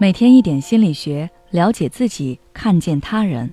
[0.00, 3.52] 每天一点心理学，了解自己，看见他人。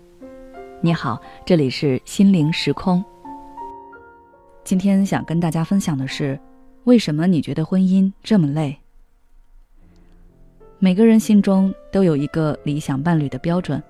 [0.79, 3.03] 你好，这里是心灵时空。
[4.63, 6.39] 今天想跟大家分享的是，
[6.83, 8.77] 为什么你觉得婚姻这么累？
[10.77, 13.81] 每个人心中都有一个理想伴侣的标准。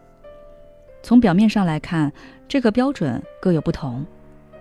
[1.04, 2.10] 从表面上来看，
[2.48, 4.06] 这个标准各有不同，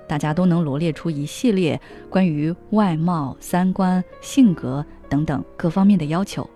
[0.08, 1.80] 大家都能罗列出一系列
[2.10, 6.50] 关于外貌、三观、性格等等各方面的要求。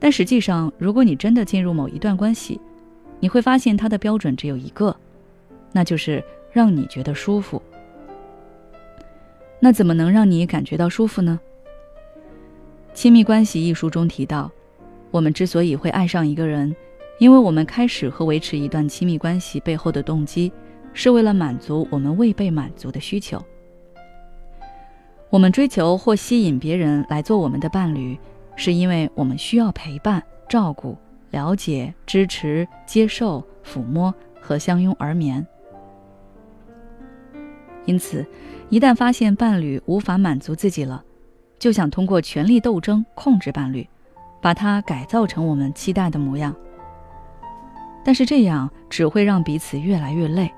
[0.00, 2.58] 但实际上，如果你真的进入某一段关系，
[3.20, 4.96] 你会发现他的标准只有一个，
[5.72, 7.62] 那就是让你觉得舒服。
[9.60, 11.38] 那怎么能让你感觉到舒服呢？
[12.94, 14.50] 《亲密关系》一书中提到，
[15.10, 16.74] 我们之所以会爱上一个人，
[17.18, 20.50] 因为我们开始和维持一段亲密关系背后的动机，
[20.94, 23.40] 是为了满足我们未被满足的需求。
[25.28, 28.18] 我们追求或吸引别人来做我们的伴侣。
[28.60, 30.94] 是因为我们需要陪伴、照顾、
[31.30, 35.44] 了解、支持、接受、抚摸和相拥而眠。
[37.86, 38.22] 因此，
[38.68, 41.02] 一旦发现伴侣无法满足自己了，
[41.58, 43.88] 就想通过权力斗争控制伴侣，
[44.42, 46.54] 把他改造成我们期待的模样。
[48.04, 50.52] 但是这样只会让彼此越来越累，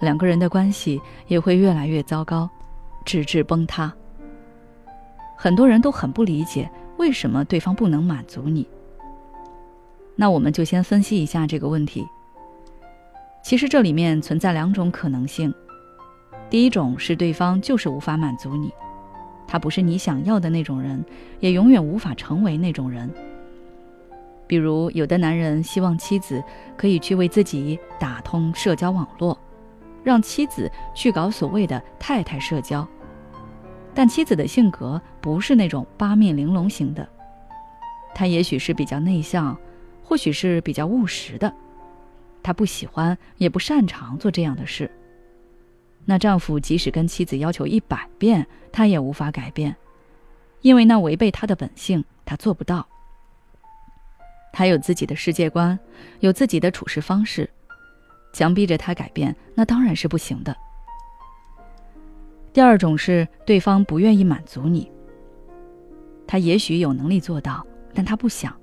[0.00, 2.50] 两个人的关系也会越来越糟糕，
[3.04, 3.94] 直至崩塌。
[5.36, 6.68] 很多人都很不理解。
[7.00, 8.68] 为什么对方不能满足你？
[10.16, 12.06] 那我们就先分析一下这个问题。
[13.42, 15.52] 其实这里面存在两种可能性。
[16.50, 18.70] 第一种是对方就是无法满足你，
[19.46, 21.02] 他不是你想要的那种人，
[21.38, 23.10] 也永远无法成为那种人。
[24.46, 26.44] 比如，有的男人希望妻子
[26.76, 29.38] 可以去为自己打通社交网络，
[30.04, 32.86] 让妻子去搞所谓的太太社交。
[33.94, 37.08] 但妻子的性格不是那种八面玲珑型的，
[38.14, 39.58] 她也许是比较内向，
[40.04, 41.52] 或许是比较务实的，
[42.42, 44.90] 她不喜欢也不擅长做这样的事。
[46.04, 49.76] 那丈夫即使跟妻子要求一百遍，他也无法改变，
[50.62, 52.86] 因为那违背他的本性，他做不到。
[54.52, 55.78] 他有自己的世界观，
[56.20, 57.48] 有自己的处事方式，
[58.32, 60.56] 强逼着他改变，那当然是不行的。
[62.52, 64.90] 第二种是对方不愿意满足你，
[66.26, 68.54] 他也许有能力做到，但他不想。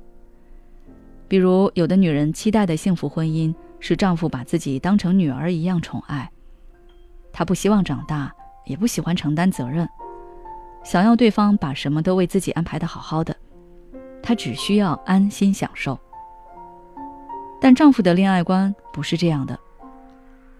[1.27, 6.29] 比如，有的女人期待的幸福婚姻是丈夫把自己当成女儿一样宠爱，
[7.31, 8.33] 她不希望长大，
[8.65, 9.87] 也不喜欢承担责任，
[10.83, 13.35] 想要对方把什么都为自己安排的好好的，
[14.21, 15.97] 她只需要安心享受。
[17.59, 19.57] 但丈夫的恋爱观不是这样的，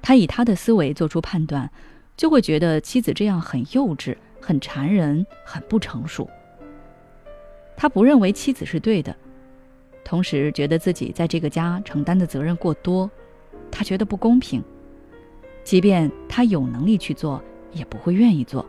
[0.01, 1.69] 他以他的思维做出判断。
[2.17, 6.27] 就会觉得妻子这样很幼稚、很缠人、很不成熟。
[7.77, 9.15] 他不认为妻子是对的，
[10.03, 13.09] 同时觉得自己在这个家承担的责任过多，
[13.69, 14.63] 他觉得不公平。
[15.63, 17.39] 即便他有能力去做，
[17.71, 18.65] 也不会愿意做。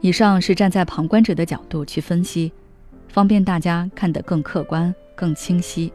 [0.00, 2.50] 以上是站在旁观者的角度去分析，
[3.08, 5.92] 方便大家看得更客观、更清晰。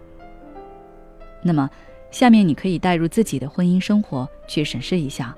[1.42, 1.68] 那么。
[2.18, 5.38] 下面你可以带入自己的婚姻生活去审视一下，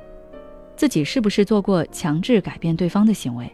[0.77, 3.53] 自己是不是做过强制改变对方的行为，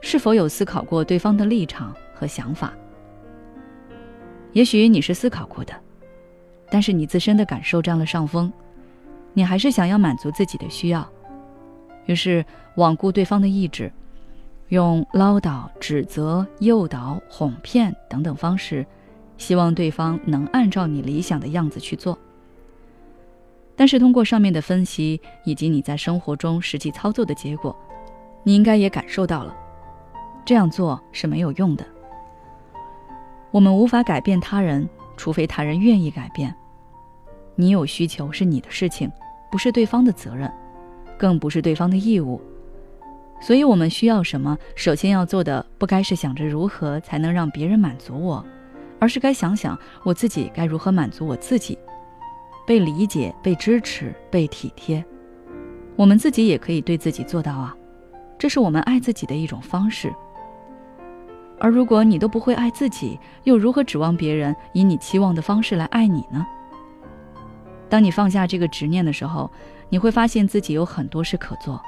[0.00, 2.72] 是否有思考过对方的立场和想法。
[4.54, 5.72] 也许你是思考过的，
[6.68, 8.52] 但是你自身的感受占了上风，
[9.34, 11.08] 你还是想要满足自己的需要，
[12.06, 13.88] 于是罔顾对方的意志，
[14.70, 18.84] 用唠叨、指责、诱导、哄骗等等方式。
[19.38, 22.18] 希望对方能按照你理想的样子去做，
[23.74, 27.76] 但是通过上面的分析以及你在生活中实际操作的结果，
[28.42, 29.56] 你应该也感受到了，
[30.44, 31.84] 这样做是没有用的。
[33.50, 36.54] 我们无法改变他人，除非他人愿意改变。
[37.54, 39.10] 你有需求是你的事情，
[39.50, 40.50] 不是对方的责任，
[41.18, 42.40] 更不是对方的义务。
[43.40, 48.44] 所以，我们需要什么，首先要做的不该是想着如何才能让别人满足我。
[48.98, 51.76] 而是该想想我自己该如何满足我自己，
[52.66, 55.04] 被理解、被支持、被体贴，
[55.96, 57.76] 我们自己也可以对自己做到啊，
[58.38, 60.12] 这是我们爱自己的一种方式。
[61.58, 66.46] 而如果你都不会爱自己，又如何指望别人以你期望的方式来爱你呢？
[67.88, 69.50] 当你放下这个执念的时候，
[69.88, 71.80] 你会发现自己有很多事可做，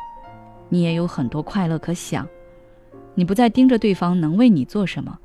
[0.69, 2.29] 你也有很多快乐可想，
[3.15, 5.19] 你不再盯着对方能为你做什么。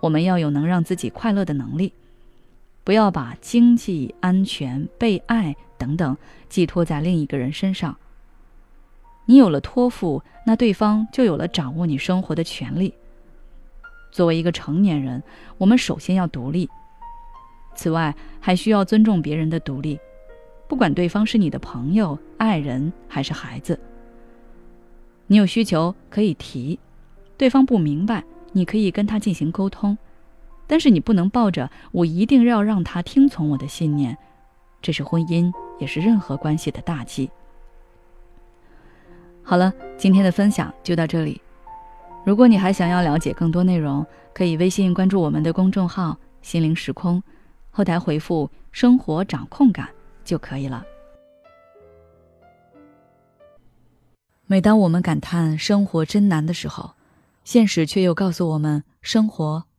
[0.00, 1.92] 我们要有能让自己快乐的能力，
[2.84, 6.16] 不要把经济、安全、被爱等等
[6.48, 7.96] 寄托在另一个人身上。
[9.26, 12.92] 你有了托付，那对方就有了掌握你生活的权利。
[14.12, 15.22] 作为一个成年人，
[15.56, 16.68] 我们首先要独立。
[17.74, 19.98] 此外，还需要尊重别人的独立，
[20.68, 23.80] 不管对方是你的朋友、爱人还是孩子。
[25.26, 26.78] 你有需求可以提，
[27.38, 28.22] 对方不明白，
[28.52, 29.96] 你可以跟他进行沟通，
[30.66, 34.16] 但是你不能抱着我一定要让他听从我的信念，
[34.80, 37.30] 这是婚姻也是任何关系的大忌。
[39.42, 41.40] 好了，今天的分享就到这里。
[42.24, 47.22] 如果你还想要了解更多内容，可以微信关注我们的公众号“心灵时空”，
[47.70, 49.88] 后台回复“生活掌控感”
[50.24, 50.82] 就可以了。
[54.46, 56.94] 每当我们感叹生活真难的时候，
[57.44, 59.64] 现实却又告诉我们，生活